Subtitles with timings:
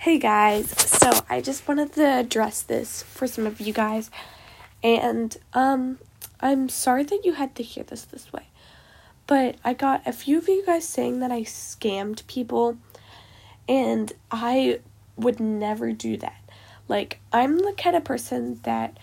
[0.00, 4.10] Hey guys, so I just wanted to address this for some of you guys,
[4.82, 5.98] and um,
[6.40, 8.44] I'm sorry that you had to hear this this way,
[9.26, 12.78] but I got a few of you guys saying that I scammed people,
[13.68, 14.80] and I
[15.16, 16.48] would never do that.
[16.88, 18.96] Like, I'm the kind of person that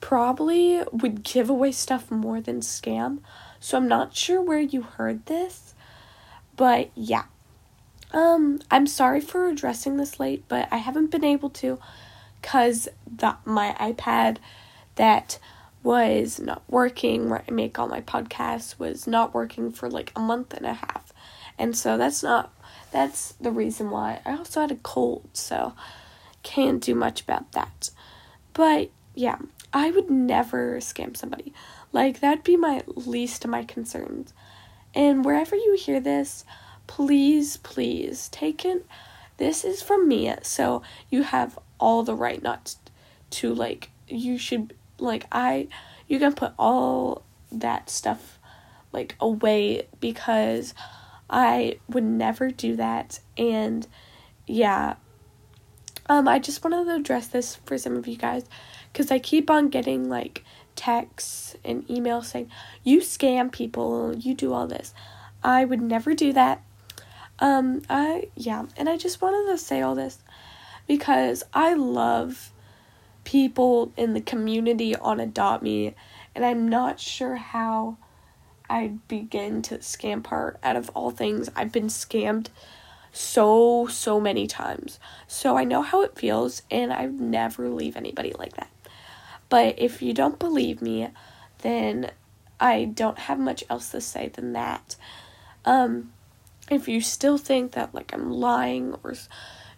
[0.00, 3.18] probably would give away stuff more than scam,
[3.58, 5.74] so I'm not sure where you heard this,
[6.54, 7.24] but yeah.
[8.12, 11.78] Um, I'm sorry for addressing this late, but I haven't been able to
[12.42, 14.38] the my iPad
[14.94, 15.38] that
[15.82, 20.20] was not working where I make all my podcasts was not working for like a
[20.20, 21.12] month and a half.
[21.58, 22.52] And so that's not
[22.90, 24.20] that's the reason why.
[24.24, 25.74] I also had a cold, so
[26.42, 27.90] can't do much about that.
[28.54, 29.38] But yeah,
[29.72, 31.52] I would never scam somebody.
[31.92, 34.32] Like that'd be my least of my concerns.
[34.94, 36.44] And wherever you hear this,
[36.88, 38.84] please, please take it.
[39.36, 42.74] This is from me, so you have all the right not
[43.30, 43.90] to like.
[44.08, 45.68] You should like I.
[46.08, 47.22] You can put all
[47.52, 48.40] that stuff
[48.92, 50.74] like away because
[51.30, 53.20] I would never do that.
[53.36, 53.86] And
[54.46, 54.96] yeah,
[56.08, 58.44] um, I just wanted to address this for some of you guys
[58.92, 60.42] because I keep on getting like
[60.74, 62.50] texts and emails saying
[62.82, 64.94] you scam people, you do all this.
[65.42, 66.62] I would never do that.
[67.40, 70.18] Um, I, yeah, and I just wanted to say all this
[70.86, 72.50] because I love
[73.24, 75.94] people in the community on Adopt Me,
[76.34, 77.96] and I'm not sure how
[78.68, 80.58] I'd begin to scam part.
[80.62, 82.48] Out of all things, I've been scammed
[83.12, 84.98] so, so many times.
[85.26, 88.70] So I know how it feels, and I never leave anybody like that.
[89.48, 91.08] But if you don't believe me,
[91.62, 92.10] then
[92.60, 94.96] I don't have much else to say than that.
[95.64, 96.12] Um,
[96.70, 99.14] if you still think that like I'm lying or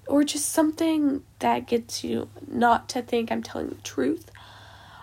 [0.06, 4.30] or just something that gets you not to think I'm telling the truth,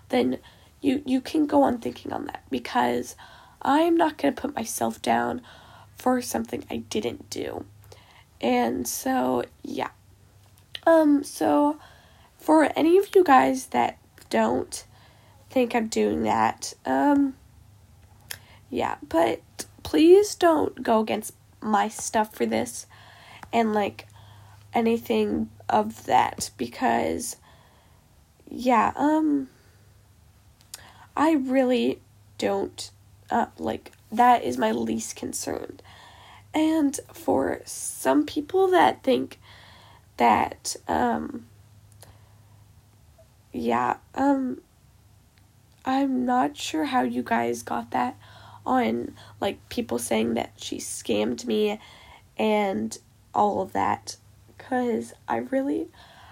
[0.09, 0.39] then
[0.81, 3.15] you you can go on thinking on that because
[3.61, 5.41] I'm not going to put myself down
[5.95, 7.65] for something I didn't do.
[8.39, 9.89] And so, yeah.
[10.85, 11.79] Um so
[12.37, 13.97] for any of you guys that
[14.29, 14.85] don't
[15.49, 17.35] think I'm doing that, um
[18.69, 19.41] yeah, but
[19.83, 22.85] please don't go against my stuff for this
[23.51, 24.07] and like
[24.73, 27.37] anything of that because
[28.49, 29.49] yeah um
[31.15, 31.99] i really
[32.37, 32.91] don't
[33.29, 35.79] uh, like that is my least concern.
[36.53, 39.39] And for some people that think
[40.17, 41.45] that um
[43.53, 44.59] yeah um
[45.85, 48.17] i'm not sure how you guys got that
[48.67, 51.79] on like people saying that she scammed me
[52.37, 52.97] and
[53.33, 54.17] all of that
[54.57, 55.87] cuz I really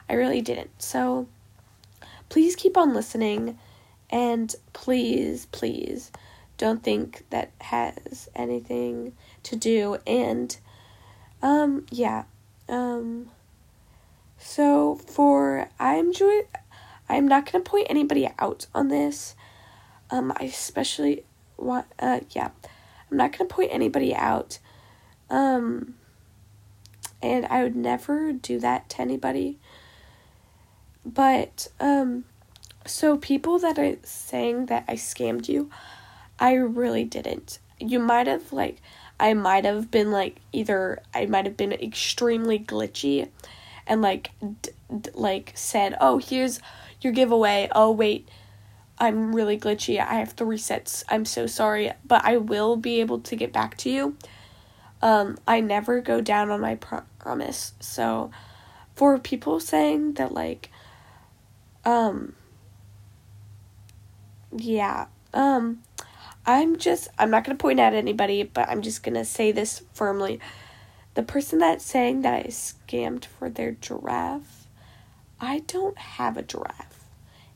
[0.09, 0.71] I really didn't.
[0.81, 1.27] So
[2.29, 3.57] please keep on listening
[4.09, 6.11] and please please
[6.57, 9.13] don't think that has anything
[9.43, 10.57] to do and
[11.41, 12.23] um yeah
[12.69, 13.29] um
[14.37, 16.41] so for I'm joy
[17.09, 19.35] I'm not going to point anybody out on this
[20.09, 21.23] um I especially
[21.57, 22.49] what uh yeah.
[23.11, 24.59] I'm not gonna point anybody out.
[25.29, 25.95] Um
[27.21, 29.57] and i would never do that to anybody.
[31.05, 32.25] But um
[32.85, 35.69] so people that are saying that i scammed you
[36.39, 37.59] i really didn't.
[37.79, 38.81] You might have like
[39.19, 43.29] i might have been like either i might have been extremely glitchy
[43.87, 46.59] and like d- d- like said oh here's
[47.01, 47.69] your giveaway.
[47.73, 48.27] Oh wait
[48.97, 49.99] I'm really glitchy.
[49.99, 51.03] I have three sets.
[51.09, 54.17] I'm so sorry, but I will be able to get back to you.
[55.01, 57.73] Um, I never go down on my promise.
[57.79, 58.31] So,
[58.95, 60.71] for people saying that, like,
[61.83, 62.35] um,
[64.55, 65.83] yeah, um,
[66.45, 70.39] I'm just, I'm not to point at anybody, but I'm just to say this firmly.
[71.15, 74.67] The person that's saying that I scammed for their giraffe,
[75.39, 77.05] I don't have a giraffe.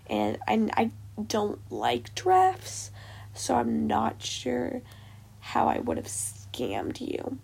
[0.10, 0.92] And I, I
[1.28, 2.92] don't like drafts,
[3.34, 4.82] so I'm not sure
[5.40, 7.38] how I would have scammed you.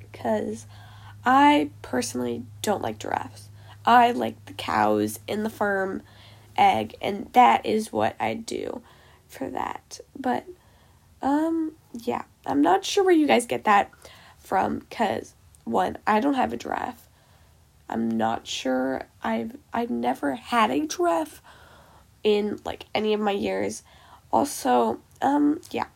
[0.00, 0.66] Because
[1.24, 3.48] I personally don't like giraffes.
[3.84, 6.02] I like the cows in the farm
[6.56, 8.82] egg, and that is what I do
[9.28, 10.00] for that.
[10.18, 10.46] But,
[11.22, 13.90] um, yeah, I'm not sure where you guys get that
[14.38, 17.08] from, because, one, I don't have a giraffe.
[17.88, 21.42] I'm not sure I've I've never had a giraffe
[22.24, 23.82] in like any of my years.
[24.32, 25.86] Also, um, yeah.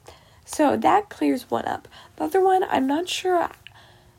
[0.44, 1.88] So that clears one up.
[2.16, 3.48] The other one, I'm not sure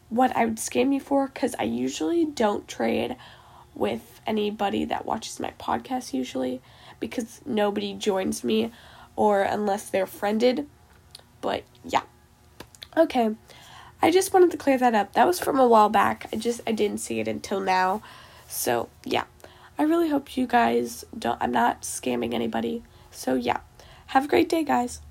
[0.09, 3.15] what I would scam you for because I usually don't trade
[3.75, 6.61] with anybody that watches my podcast usually
[6.99, 8.71] because nobody joins me
[9.15, 10.67] or unless they're friended.
[11.41, 12.03] But yeah.
[12.95, 13.35] Okay.
[14.01, 15.13] I just wanted to clear that up.
[15.13, 16.27] That was from a while back.
[16.31, 18.01] I just I didn't see it until now.
[18.47, 19.23] So, yeah.
[19.77, 22.83] I really hope you guys don't I'm not scamming anybody.
[23.11, 23.59] So, yeah.
[24.07, 25.01] Have a great day, guys.